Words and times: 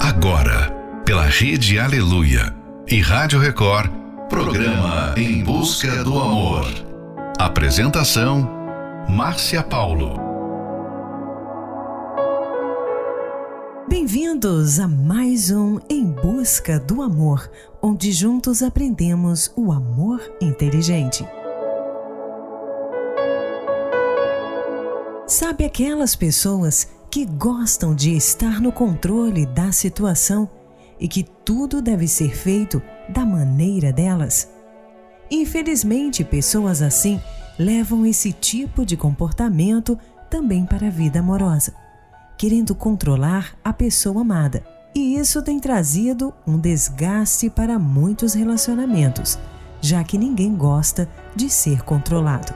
Agora, 0.00 0.70
pela 1.04 1.24
Rede 1.24 1.78
Aleluia 1.78 2.54
e 2.86 3.00
Rádio 3.00 3.40
Record, 3.40 3.90
programa 4.28 5.12
Em 5.16 5.42
Busca 5.42 6.04
do 6.04 6.16
Amor. 6.18 6.66
Apresentação: 7.36 8.48
Márcia 9.08 9.60
Paulo. 9.60 10.14
Bem-vindos 13.88 14.78
a 14.78 14.86
mais 14.86 15.50
um 15.50 15.80
Em 15.90 16.04
Busca 16.04 16.78
do 16.78 17.02
Amor, 17.02 17.50
onde 17.82 18.12
juntos 18.12 18.62
aprendemos 18.62 19.52
o 19.56 19.72
amor 19.72 20.20
inteligente. 20.40 21.26
Sabe 25.26 25.64
aquelas 25.64 26.14
pessoas 26.14 26.88
que 27.10 27.24
gostam 27.24 27.94
de 27.94 28.14
estar 28.14 28.60
no 28.60 28.70
controle 28.70 29.46
da 29.46 29.72
situação 29.72 30.48
e 31.00 31.08
que 31.08 31.22
tudo 31.22 31.80
deve 31.80 32.06
ser 32.06 32.36
feito 32.36 32.82
da 33.08 33.24
maneira 33.24 33.92
delas? 33.92 34.48
Infelizmente, 35.30 36.24
pessoas 36.24 36.82
assim 36.82 37.20
levam 37.58 38.04
esse 38.06 38.32
tipo 38.32 38.84
de 38.84 38.96
comportamento 38.96 39.98
também 40.30 40.64
para 40.66 40.88
a 40.88 40.90
vida 40.90 41.20
amorosa, 41.20 41.74
querendo 42.36 42.74
controlar 42.74 43.56
a 43.64 43.72
pessoa 43.72 44.20
amada. 44.20 44.64
E 44.94 45.16
isso 45.16 45.42
tem 45.42 45.58
trazido 45.60 46.32
um 46.46 46.58
desgaste 46.58 47.48
para 47.48 47.78
muitos 47.78 48.34
relacionamentos, 48.34 49.38
já 49.80 50.02
que 50.02 50.18
ninguém 50.18 50.54
gosta 50.54 51.08
de 51.34 51.48
ser 51.48 51.82
controlado. 51.82 52.54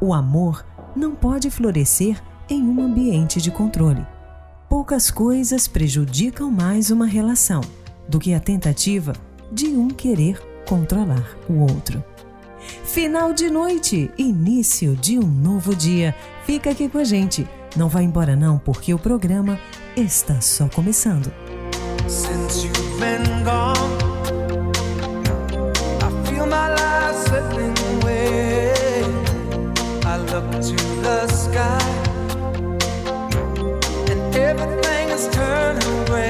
O 0.00 0.14
amor 0.14 0.64
não 0.96 1.14
pode 1.14 1.50
florescer 1.50 2.20
em 2.50 2.60
um 2.62 2.82
ambiente 2.82 3.40
de 3.40 3.50
controle. 3.50 4.04
Poucas 4.68 5.10
coisas 5.10 5.68
prejudicam 5.68 6.50
mais 6.50 6.90
uma 6.90 7.06
relação 7.06 7.60
do 8.08 8.18
que 8.18 8.34
a 8.34 8.40
tentativa 8.40 9.12
de 9.52 9.68
um 9.68 9.88
querer 9.88 10.42
controlar 10.66 11.36
o 11.48 11.60
outro. 11.60 12.02
Final 12.84 13.32
de 13.32 13.48
noite, 13.48 14.10
início 14.18 14.96
de 14.96 15.18
um 15.18 15.26
novo 15.26 15.74
dia. 15.74 16.14
Fica 16.44 16.70
aqui 16.70 16.88
com 16.88 16.98
a 16.98 17.04
gente. 17.04 17.46
Não 17.76 17.88
vá 17.88 18.02
embora 18.02 18.34
não, 18.34 18.58
porque 18.58 18.92
o 18.92 18.98
programa 18.98 19.58
está 19.96 20.40
só 20.40 20.68
começando. 20.68 21.32
To 30.60 30.76
the 31.02 31.26
sky 31.26 31.99
everything 34.50 35.10
is 35.10 35.28
turning 35.28 36.04
gray. 36.06 36.29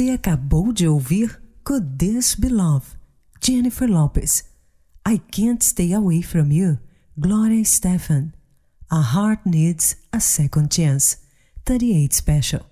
Você 0.00 0.12
acabou 0.12 0.72
de 0.72 0.88
ouvir 0.88 1.38
Could 1.62 1.98
This 1.98 2.34
Be 2.34 2.48
Love? 2.48 2.86
Jennifer 3.38 3.86
Lopez. 3.86 4.46
I 5.06 5.18
Can't 5.18 5.62
Stay 5.62 5.92
Away 5.92 6.22
From 6.22 6.50
You, 6.50 6.78
Gloria 7.18 7.62
Stefan. 7.66 8.32
A 8.90 8.98
Heart 8.98 9.42
Needs 9.44 9.98
a 10.10 10.18
Second 10.18 10.74
Chance, 10.74 11.18
38 11.66 12.16
Special. 12.16 12.62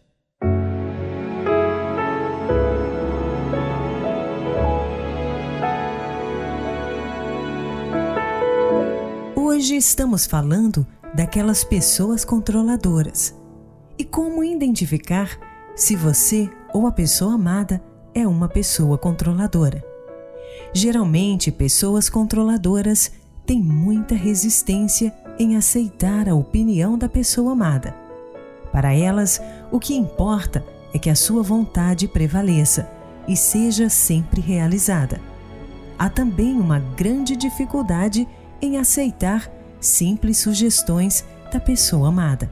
Hoje 9.36 9.76
estamos 9.76 10.24
falando 10.24 10.86
daquelas 11.14 11.62
pessoas 11.62 12.24
controladoras 12.24 13.34
e 13.98 14.04
como 14.06 14.42
identificar 14.42 15.38
se 15.76 15.94
você 15.94 16.50
ou 16.78 16.86
a 16.86 16.92
pessoa 16.92 17.34
amada 17.34 17.82
é 18.14 18.24
uma 18.24 18.48
pessoa 18.48 18.96
controladora. 18.96 19.84
Geralmente, 20.72 21.50
pessoas 21.50 22.08
controladoras 22.08 23.10
têm 23.44 23.60
muita 23.60 24.14
resistência 24.14 25.12
em 25.40 25.56
aceitar 25.56 26.28
a 26.28 26.36
opinião 26.36 26.96
da 26.96 27.08
pessoa 27.08 27.50
amada. 27.50 27.96
Para 28.70 28.94
elas, 28.94 29.42
o 29.72 29.80
que 29.80 29.96
importa 29.96 30.64
é 30.94 31.00
que 31.00 31.10
a 31.10 31.16
sua 31.16 31.42
vontade 31.42 32.06
prevaleça 32.06 32.88
e 33.26 33.36
seja 33.36 33.88
sempre 33.88 34.40
realizada. 34.40 35.20
Há 35.98 36.08
também 36.08 36.60
uma 36.60 36.78
grande 36.78 37.34
dificuldade 37.34 38.28
em 38.62 38.76
aceitar 38.76 39.50
simples 39.80 40.38
sugestões 40.38 41.24
da 41.52 41.58
pessoa 41.58 42.06
amada. 42.06 42.48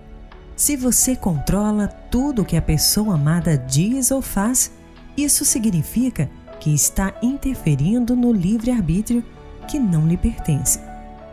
Se 0.56 0.74
você 0.74 1.14
controla 1.14 1.86
tudo 1.86 2.44
que 2.44 2.56
a 2.56 2.62
pessoa 2.62 3.14
amada 3.14 3.58
diz 3.58 4.10
ou 4.10 4.22
faz, 4.22 4.72
isso 5.14 5.44
significa 5.44 6.30
que 6.58 6.74
está 6.74 7.12
interferindo 7.22 8.16
no 8.16 8.32
livre-arbítrio 8.32 9.22
que 9.68 9.78
não 9.78 10.08
lhe 10.08 10.16
pertence. 10.16 10.80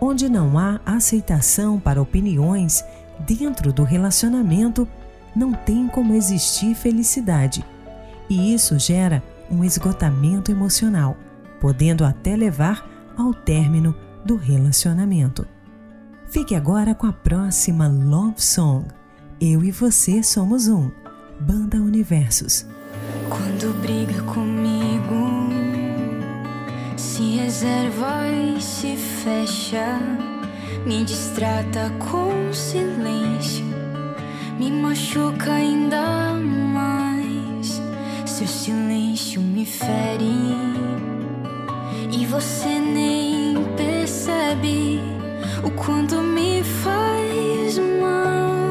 Onde 0.02 0.28
não 0.28 0.60
há 0.60 0.82
aceitação 0.86 1.80
para 1.80 2.02
opiniões 2.02 2.84
dentro 3.26 3.72
do 3.72 3.84
relacionamento, 3.84 4.86
não 5.34 5.54
tem 5.54 5.88
como 5.88 6.14
existir 6.14 6.76
felicidade. 6.76 7.66
E 8.30 8.54
isso 8.54 8.78
gera 8.78 9.24
um 9.50 9.64
esgotamento 9.64 10.52
emocional, 10.52 11.16
podendo 11.62 12.04
até 12.04 12.36
levar 12.36 12.90
ao 13.18 13.34
término 13.34 13.96
do 14.26 14.36
relacionamento. 14.36 15.48
Fique 16.28 16.56
agora 16.56 16.94
com 16.94 17.08
a 17.08 17.14
próxima 17.14 17.88
Love 17.88 18.42
Song. 18.42 18.86
Eu 19.42 19.64
e 19.64 19.72
você 19.72 20.24
somos 20.24 20.68
um. 20.68 20.90
Banda 21.40 21.78
Universos. 21.78 22.66
Quando 23.30 23.74
briga 23.82 24.22
comigo, 24.24 25.50
se 26.96 27.38
reserva 27.38 28.28
e 28.28 28.62
se 28.62 28.96
fecha, 28.96 30.00
me 30.86 31.04
distrata 31.04 31.92
com 32.00 32.54
silêncio, 32.54 33.66
me 34.58 34.72
machuca 34.72 35.54
ainda 35.54 36.34
mais. 36.74 37.82
Seu 38.26 38.48
silêncio 38.48 39.42
me 39.42 39.66
fere 39.66 40.56
e 42.12 42.26
você 42.26 42.80
nem 42.80 43.56
percebe 43.76 45.02
o 45.64 45.72
quanto 45.72 46.22
me 46.22 46.64
faz 46.64 47.78
mal. 47.80 48.63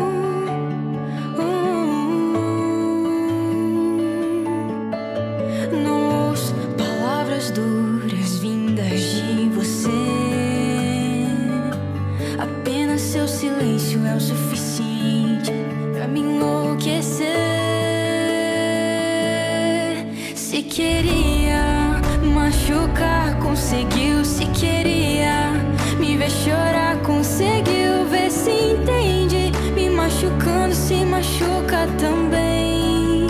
Conseguiu, 23.73 24.25
se 24.25 24.45
queria 24.47 25.53
me 25.99 26.17
ver 26.17 26.31
chorar, 26.31 26.97
conseguiu. 27.03 28.05
Ver 28.11 28.31
se 28.31 28.51
entende, 28.51 29.53
me 29.75 29.89
machucando, 29.89 30.75
se 30.75 31.05
machuca 31.05 31.87
também, 31.99 33.27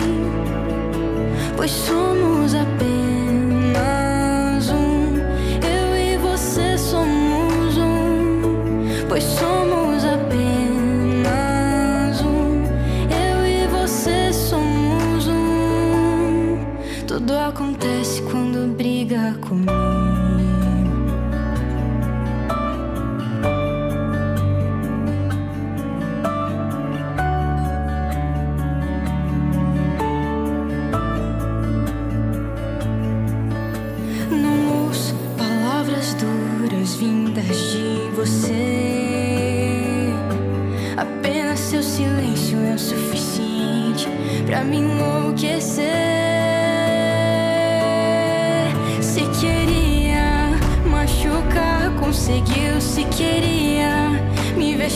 pois 1.55 1.71
somos 1.71 2.42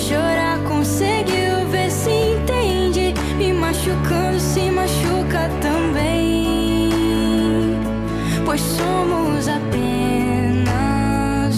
chorar 0.08 0.60
conseguiu 0.60 1.68
ver 1.70 1.92
se 1.92 2.10
entende. 2.10 3.14
Me 3.38 3.52
machucando 3.52 4.40
se 4.40 4.72
machuca 4.72 5.50
também. 5.62 6.92
Pois 8.46 8.62
somos 8.62 9.48
apenas 9.50 10.70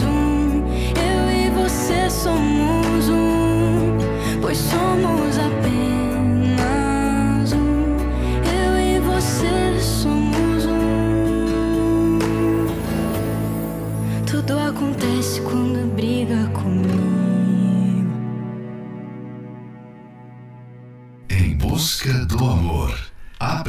um. 0.02 0.64
Eu 0.98 1.30
e 1.30 1.50
você 1.52 2.10
somos 2.10 3.10
um. 3.10 3.98
Pois 4.42 4.58
somos 4.58 5.38
apenas. 5.38 6.09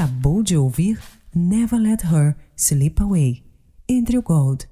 Acabou 0.00 0.42
de 0.42 0.56
ouvir 0.56 0.98
Never 1.34 1.78
Let 1.78 2.04
Her 2.04 2.34
Slip 2.56 3.02
Away, 3.02 3.44
entre 3.86 4.16
o 4.16 4.22
Gold. 4.22 4.66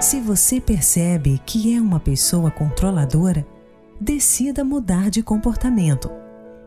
Se 0.00 0.20
você 0.20 0.60
percebe 0.60 1.40
que 1.44 1.74
é 1.74 1.80
uma 1.80 1.98
pessoa 1.98 2.52
controladora, 2.52 3.44
decida 4.00 4.62
mudar 4.62 5.10
de 5.10 5.24
comportamento. 5.24 6.08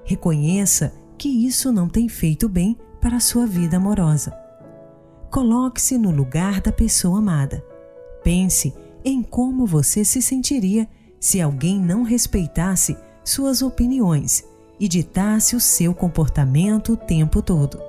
Reconheça 0.04 0.93
que 1.17 1.30
isso 1.30 1.72
não 1.72 1.88
tem 1.88 2.10
feito 2.10 2.50
bem 2.50 2.78
para 3.00 3.15
a 3.15 3.22
sua 3.22 3.48
vida 3.48 3.78
amorosa. 3.78 4.38
Coloque-se 5.32 5.98
no 5.98 6.12
lugar 6.12 6.60
da 6.60 6.74
pessoa 6.74 7.20
amada. 7.20 7.63
Pense 8.22 8.74
em 9.06 9.24
como 9.24 9.65
você 9.65 10.04
se 10.04 10.22
sentiria 10.22 10.89
se 11.28 11.42
alguém 11.42 11.78
não 11.78 12.04
respeitasse 12.04 12.98
suas 13.22 13.62
opiniões 13.62 14.46
e 14.80 14.88
ditasse 14.88 15.58
o 15.58 15.60
seu 15.60 15.94
comportamento 15.94 16.94
o 16.94 16.96
tempo 16.96 17.42
todo. 17.42 17.82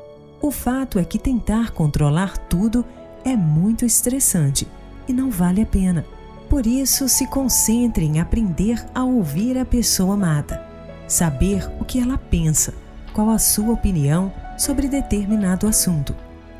O 0.43 0.51
fato 0.51 0.99
é 0.99 1.05
que 1.05 1.21
tentar 1.21 1.71
controlar 1.71 2.37
tudo 2.37 2.85
é 3.25 3.37
muito 3.37 3.85
estressante 3.85 4.67
e 5.07 5.13
não 5.13 5.31
vale 5.31 5.63
a 5.63 5.67
pena. 5.67 6.05
Por 6.51 6.67
isso, 6.67 7.09
se 7.09 7.29
concentre 7.29 8.05
em 8.05 8.19
aprender 8.19 8.85
a 8.93 9.05
ouvir 9.05 9.57
a 9.57 9.65
pessoa 9.65 10.15
amada, 10.15 10.61
saber 11.07 11.65
o 11.79 11.85
que 11.85 12.01
ela 12.01 12.19
pensa, 12.19 12.75
qual 13.13 13.31
a 13.31 13.39
sua 13.39 13.73
opinião 13.73 14.33
sobre 14.59 14.89
determinado 14.89 15.69
assunto, 15.69 16.13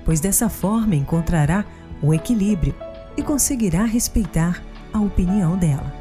pois 0.05 0.21
dessa 0.21 0.49
forma 0.49 0.95
encontrará 0.95 1.65
o 2.01 2.15
equilíbrio 2.15 2.73
e 3.17 3.23
conseguirá 3.25 3.85
respeitar 3.85 4.63
a 4.93 5.01
opinião 5.01 5.57
dela. 5.57 5.98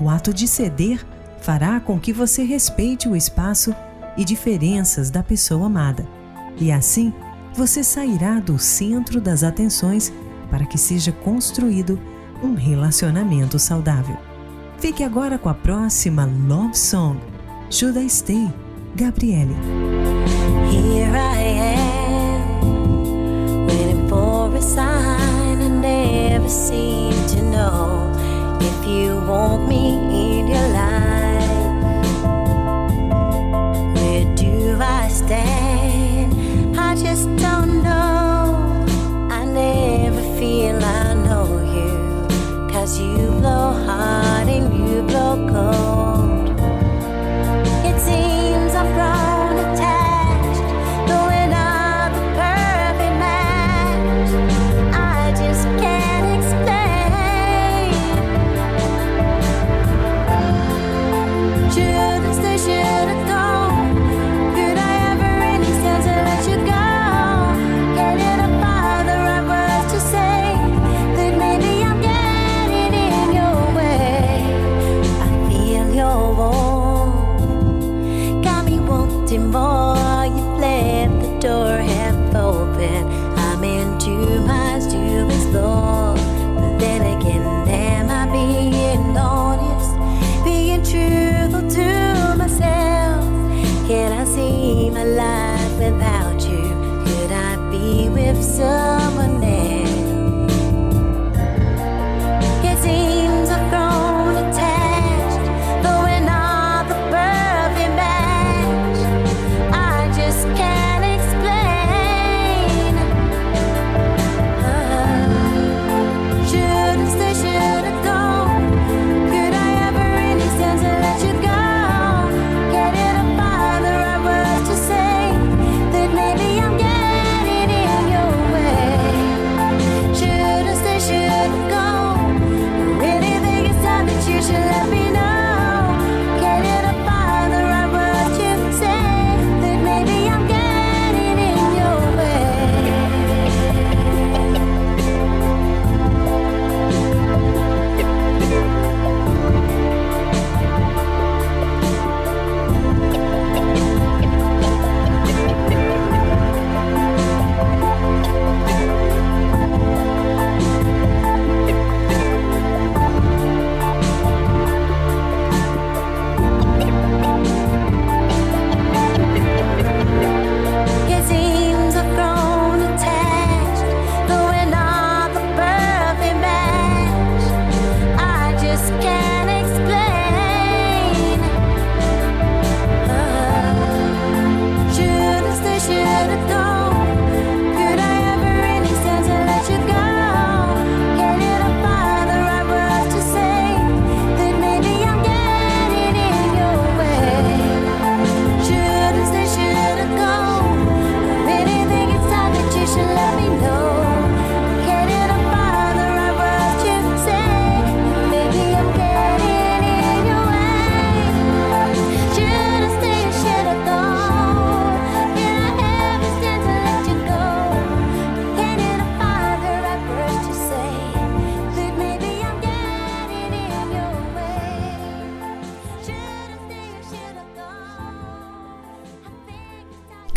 O 0.00 0.08
ato 0.08 0.32
de 0.32 0.46
ceder 0.48 1.04
fará 1.40 1.78
com 1.80 1.98
que 2.00 2.12
você 2.12 2.42
respeite 2.42 3.08
o 3.08 3.14
espaço 3.14 3.74
e 4.16 4.24
diferenças 4.24 5.10
da 5.10 5.22
pessoa 5.22 5.66
amada. 5.66 6.06
E 6.58 6.72
assim, 6.72 7.12
você 7.54 7.84
sairá 7.84 8.40
do 8.40 8.58
centro 8.58 9.20
das 9.20 9.44
atenções 9.44 10.12
para 10.50 10.66
que 10.66 10.78
seja 10.78 11.12
construído 11.12 11.98
um 12.42 12.54
relacionamento 12.54 13.58
saudável. 13.58 14.16
Fique 14.78 15.02
agora 15.02 15.38
com 15.38 15.48
a 15.48 15.54
próxima 15.54 16.28
Love 16.46 16.76
Song, 16.76 17.18
Should 17.70 17.98
I 17.98 18.08
Stay, 18.08 18.52
Gabriele. 18.94 19.54
Here 20.70 21.16
I 21.16 21.78
am, 22.60 23.66
waiting 23.66 24.08
for 24.08 24.54
a 24.54 24.60
sign 24.60 25.62
I 25.62 25.68
never 25.68 26.48
seem 26.48 27.12
to 27.28 27.42
know. 27.42 28.03
You 28.86 29.16
want 29.16 29.66
me 29.66 30.03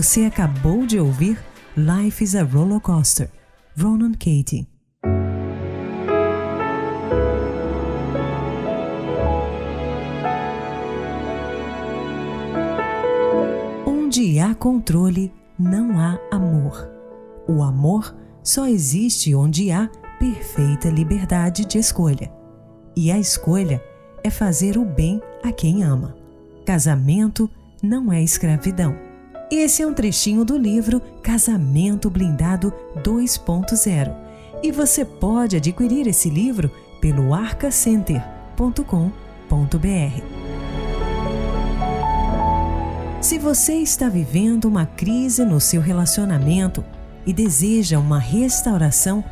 Você 0.00 0.26
acabou 0.26 0.86
de 0.86 1.00
ouvir 1.00 1.44
Life 1.76 2.22
is 2.22 2.36
a 2.36 2.44
Roller 2.44 2.78
Coaster, 2.78 3.28
Ronan 3.76 4.12
Katie. 4.12 4.68
Onde 13.84 14.38
há 14.38 14.54
controle, 14.54 15.34
não 15.58 15.98
há 15.98 16.16
amor. 16.30 16.88
O 17.48 17.60
amor 17.60 18.16
só 18.40 18.68
existe 18.68 19.34
onde 19.34 19.72
há 19.72 19.90
perfeita 20.20 20.90
liberdade 20.90 21.64
de 21.64 21.76
escolha. 21.76 22.32
E 22.96 23.10
a 23.10 23.18
escolha 23.18 23.82
é 24.22 24.30
fazer 24.30 24.78
o 24.78 24.84
bem 24.84 25.20
a 25.42 25.50
quem 25.50 25.82
ama. 25.82 26.16
Casamento 26.64 27.50
não 27.82 28.12
é 28.12 28.22
escravidão. 28.22 29.07
Esse 29.50 29.82
é 29.82 29.86
um 29.86 29.94
trechinho 29.94 30.44
do 30.44 30.58
livro 30.58 31.00
Casamento 31.22 32.10
Blindado 32.10 32.70
2.0 33.02 34.14
e 34.62 34.70
você 34.70 35.06
pode 35.06 35.56
adquirir 35.56 36.06
esse 36.06 36.28
livro 36.28 36.70
pelo 37.00 37.32
arcacenter.com.br. 37.32 40.22
Se 43.22 43.38
você 43.38 43.76
está 43.76 44.10
vivendo 44.10 44.66
uma 44.66 44.84
crise 44.84 45.42
no 45.46 45.58
seu 45.58 45.80
relacionamento 45.80 46.84
e 47.24 47.32
deseja 47.32 47.98
uma 47.98 48.18
restauração, 48.18 49.24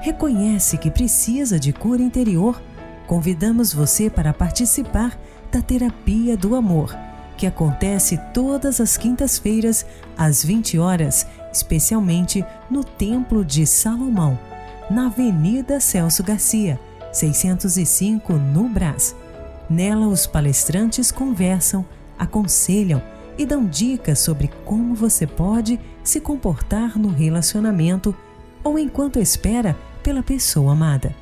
reconhece 0.00 0.76
que 0.76 0.90
precisa 0.90 1.58
de 1.58 1.72
cura 1.72 2.02
interior, 2.02 2.60
convidamos 3.06 3.72
você 3.72 4.10
para 4.10 4.34
participar 4.34 5.18
da 5.50 5.62
Terapia 5.62 6.36
do 6.36 6.54
Amor 6.54 7.03
que 7.36 7.46
acontece 7.46 8.18
todas 8.32 8.80
as 8.80 8.96
quintas-feiras 8.96 9.84
às 10.16 10.44
20 10.44 10.78
horas, 10.78 11.26
especialmente 11.52 12.44
no 12.70 12.84
Templo 12.84 13.44
de 13.44 13.66
Salomão, 13.66 14.38
na 14.90 15.06
Avenida 15.06 15.80
Celso 15.80 16.22
Garcia, 16.22 16.78
605 17.12 18.32
no 18.34 18.68
Brás. 18.68 19.14
Nela, 19.68 20.06
os 20.06 20.26
palestrantes 20.26 21.10
conversam, 21.10 21.84
aconselham 22.18 23.02
e 23.38 23.44
dão 23.44 23.64
dicas 23.64 24.18
sobre 24.18 24.50
como 24.64 24.94
você 24.94 25.26
pode 25.26 25.80
se 26.02 26.20
comportar 26.20 26.98
no 26.98 27.08
relacionamento 27.08 28.14
ou 28.62 28.78
enquanto 28.78 29.18
espera 29.18 29.76
pela 30.02 30.22
pessoa 30.22 30.72
amada. 30.72 31.14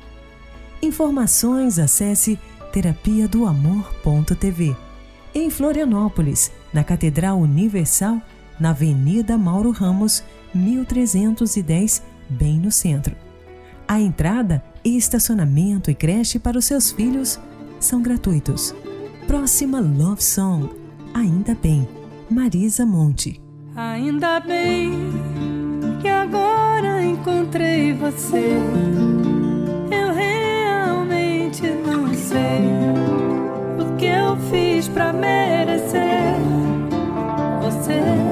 Informações 0.81 1.79
acesse 1.79 2.37
terapia 2.71 3.27
do. 3.27 3.43
Em 5.35 5.49
Florianópolis, 5.49 6.51
na 6.71 6.83
Catedral 6.83 7.39
Universal, 7.39 8.21
na 8.59 8.69
Avenida 8.69 9.35
Mauro 9.35 9.71
Ramos, 9.71 10.23
1310, 10.53 12.03
bem 12.29 12.59
no 12.59 12.71
centro. 12.71 13.15
A 13.87 13.99
entrada, 13.99 14.63
estacionamento 14.83 15.89
e 15.89 15.95
creche 15.95 16.37
para 16.37 16.57
os 16.57 16.65
seus 16.65 16.91
filhos 16.91 17.39
são 17.79 18.01
gratuitos. 18.01 18.75
Próxima 19.25 19.79
Love 19.79 20.23
Song, 20.23 20.69
Ainda 21.13 21.55
Bem, 21.55 21.87
Marisa 22.29 22.85
Monte. 22.85 23.41
Ainda 23.75 24.39
bem 24.39 24.91
que 25.99 26.07
agora 26.07 27.03
encontrei 27.03 27.91
você. 27.93 28.57
Eu 29.91 30.13
realmente 30.13 31.63
não 31.85 32.13
sei 32.13 32.69
o 33.79 33.95
que 33.97 34.05
eu 34.05 34.37
fiz 34.51 34.72
pra 34.93 35.11
merecer 35.11 36.35
você. 37.61 38.22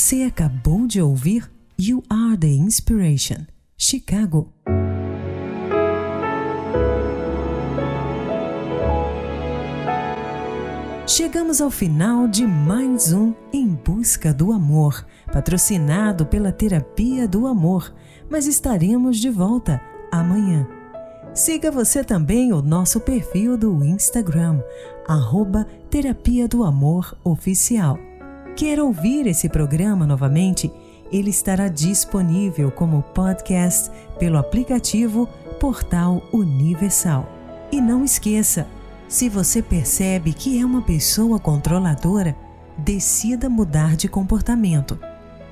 Você 0.00 0.22
acabou 0.22 0.86
de 0.86 1.02
ouvir 1.02 1.50
You 1.76 2.04
Are 2.08 2.38
the 2.38 2.46
Inspiration, 2.46 3.44
Chicago. 3.76 4.52
Chegamos 11.04 11.60
ao 11.60 11.68
final 11.68 12.28
de 12.28 12.46
mais 12.46 13.12
um 13.12 13.34
Em 13.52 13.66
Busca 13.66 14.32
do 14.32 14.52
Amor, 14.52 15.04
patrocinado 15.32 16.24
pela 16.24 16.52
Terapia 16.52 17.26
do 17.26 17.48
Amor, 17.48 17.92
mas 18.30 18.46
estaremos 18.46 19.18
de 19.18 19.30
volta 19.30 19.80
amanhã. 20.12 20.64
Siga 21.34 21.72
você 21.72 22.04
também 22.04 22.52
o 22.52 22.62
nosso 22.62 23.00
perfil 23.00 23.58
do 23.58 23.84
Instagram, 23.84 24.62
arroba 25.08 25.66
Terapia 25.90 26.46
do 26.46 26.62
Amor 26.62 27.18
Oficial. 27.24 27.98
Quer 28.58 28.80
ouvir 28.80 29.24
esse 29.28 29.48
programa 29.48 30.04
novamente? 30.04 30.68
Ele 31.12 31.30
estará 31.30 31.68
disponível 31.68 32.72
como 32.72 33.04
podcast 33.04 33.88
pelo 34.18 34.36
aplicativo 34.36 35.28
Portal 35.60 36.20
Universal. 36.32 37.28
E 37.70 37.80
não 37.80 38.04
esqueça, 38.04 38.66
se 39.08 39.28
você 39.28 39.62
percebe 39.62 40.32
que 40.32 40.58
é 40.58 40.66
uma 40.66 40.82
pessoa 40.82 41.38
controladora, 41.38 42.34
decida 42.76 43.48
mudar 43.48 43.94
de 43.94 44.08
comportamento. 44.08 44.98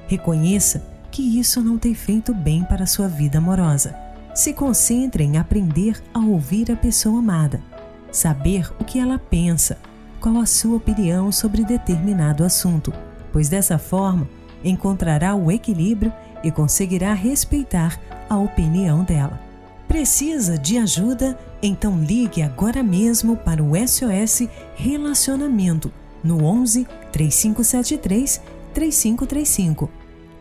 Reconheça 0.09 0.85
que 1.13 1.39
isso 1.39 1.63
não 1.63 1.79
tem 1.79 1.95
feito 1.95 2.35
bem 2.35 2.65
para 2.65 2.83
a 2.83 2.89
sua 2.89 3.07
vida 3.07 3.39
amorosa. 3.39 3.95
Se 4.35 4.53
concentre 4.53 5.23
em 5.23 5.39
aprender 5.39 6.03
a 6.13 6.19
ouvir 6.19 6.73
a 6.73 6.77
pessoa 6.77 7.21
amada, 7.21 7.63
saber 8.11 8.69
o 8.81 8.85
que 8.85 8.99
ela 8.99 9.17
pensa, 9.17 9.79
qual 10.27 10.39
a 10.39 10.47
sua 10.47 10.79
opinião 10.79 11.31
sobre 11.31 11.65
determinado 11.65 12.43
assunto, 12.43 12.93
pois 13.33 13.49
dessa 13.49 13.79
forma 13.79 14.29
encontrará 14.65 15.37
o 15.37 15.53
equilíbrio 15.53 16.13
e 16.43 16.51
conseguirá 16.51 17.15
respeitar 17.15 17.97
a 18.29 18.37
opinião 18.37 19.05
dela. 19.05 19.41
Precisa 19.87 20.59
de 20.59 20.79
ajuda? 20.79 21.39
Então 21.63 21.97
ligue 22.03 22.43
agora 22.43 22.83
mesmo 22.83 23.37
para 23.37 23.63
o 23.63 23.75
SOS 23.87 24.49
Relacionamento 24.75 25.93
no 26.25 26.43
11 26.43 26.89
3573 27.13 28.41
3535. 28.75 29.89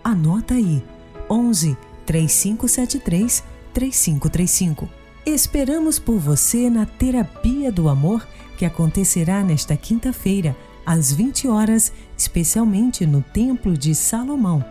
Anota 0.03 0.55
aí: 0.55 0.83
11 1.29 1.77
3573 2.07 3.43
3535. 3.71 4.89
Esperamos 5.27 5.99
por 5.99 6.17
você 6.17 6.71
na 6.71 6.87
Terapia 6.87 7.71
do 7.71 7.87
Amor 7.87 8.25
que 8.57 8.65
acontecerá 8.65 9.43
nesta 9.43 9.75
quinta-feira, 9.75 10.55
às 10.85 11.11
20 11.11 11.47
horas, 11.47 11.91
especialmente 12.17 13.05
no 13.05 13.21
Templo 13.21 13.77
de 13.77 13.93
Salomão, 13.95 14.63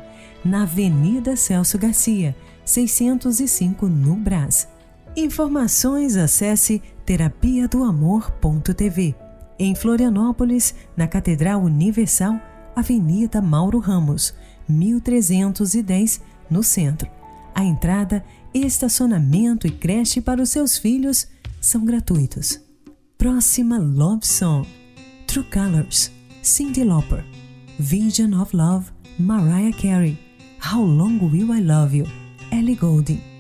na 0.45 0.63
Avenida 0.63 1.37
Celso 1.37 1.79
Garcia 1.79 2.37
605 2.65 3.89
no 3.89 4.15
Brás. 4.15 4.69
Informações 5.17 6.17
acesse 6.17 6.83
terapia 7.05 7.69
do 7.69 7.85
amor.tv. 7.85 9.15
Em 9.59 9.75
Florianópolis, 9.75 10.75
na 10.97 11.07
Catedral 11.07 11.63
Universal, 11.63 12.41
Avenida 12.75 13.41
Mauro 13.41 13.79
Ramos, 13.79 14.35
1310, 14.69 16.21
no 16.51 16.63
centro. 16.63 17.09
A 17.55 17.63
entrada, 17.63 18.25
estacionamento 18.53 19.67
e 19.67 19.71
creche 19.71 20.21
para 20.21 20.43
os 20.43 20.51
seus 20.51 20.77
filhos 20.77 21.29
são 21.61 21.85
gratuitos. 21.85 22.64
Próxima 23.19 23.79
Love 23.79 24.25
Song: 24.25 24.67
True 25.27 25.45
Colors, 25.51 26.11
Cindy 26.43 26.85
Lauper. 26.85 27.25
Vision 27.79 28.35
of 28.35 28.53
Love, 28.53 28.93
Mariah 29.19 29.73
Carey. 29.73 30.17
How 30.59 30.81
Long 30.83 31.19
Will 31.31 31.53
I 31.53 31.61
Love 31.61 31.95
You? 31.95 32.07
Ellie 32.53 32.77
Goulding. 32.77 33.34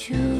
就 0.00 0.39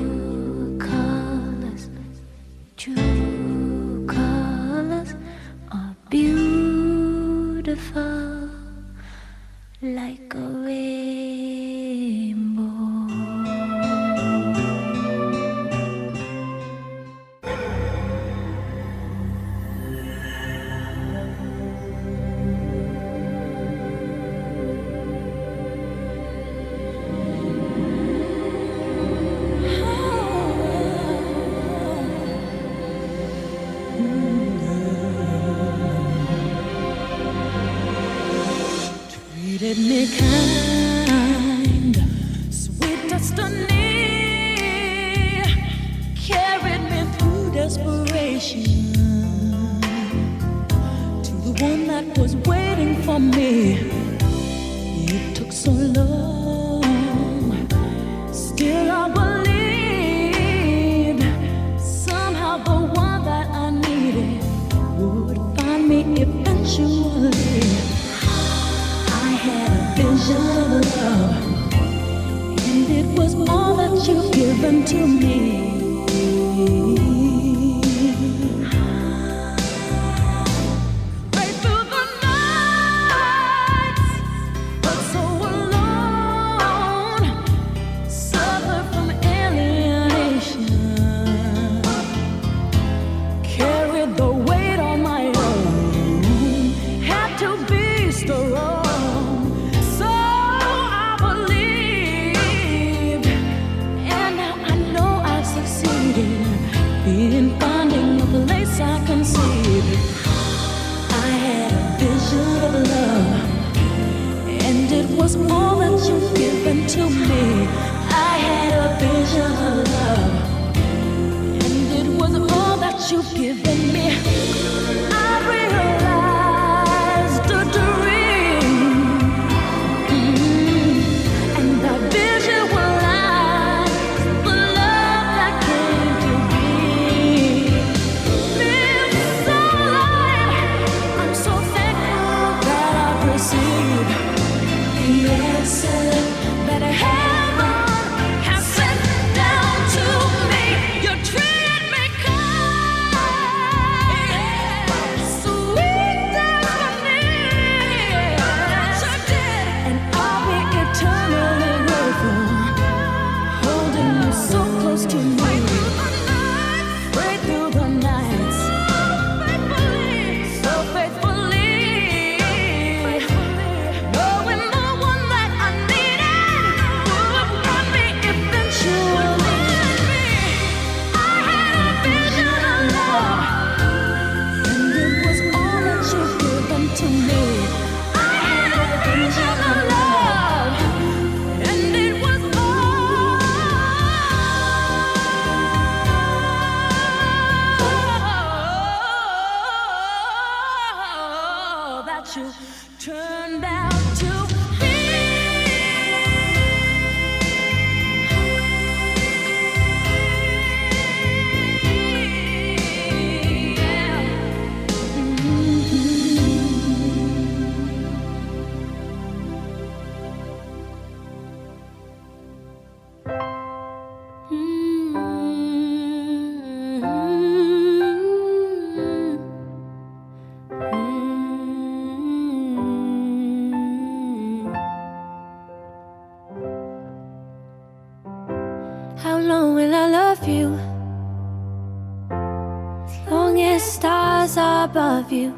you 245.33 245.55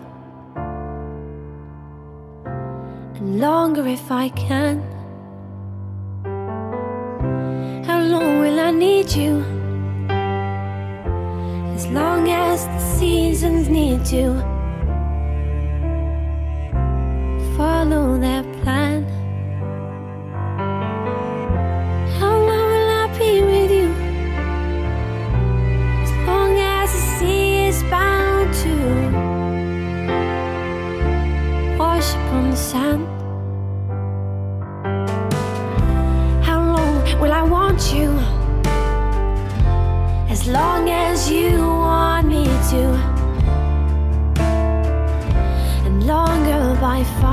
and 3.14 3.40
longer 3.40 3.86
if 3.86 4.10
I 4.10 4.28
can. 4.30 4.81
worship 32.02 32.50
the 32.50 32.56
sand. 32.56 33.06
How 36.44 36.58
long 36.74 37.20
will 37.20 37.32
I 37.32 37.42
want 37.42 37.80
you? 37.94 38.10
As 40.28 40.48
long 40.48 40.90
as 40.90 41.30
you 41.30 41.58
want 41.58 42.26
me 42.26 42.44
to, 42.70 42.82
and 45.86 46.06
longer 46.06 46.76
by 46.80 47.04
far. 47.20 47.31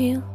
You. 0.00 0.29